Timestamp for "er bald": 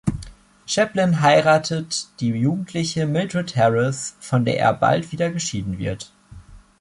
4.59-5.11